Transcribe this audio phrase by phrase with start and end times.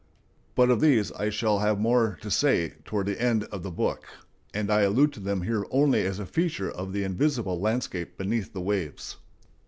[0.55, 4.07] But of these I shall have more to say toward the end of the book,
[4.51, 8.51] and I allude to them here only as a feature of the invisible landscape beneath
[8.51, 9.17] the waves.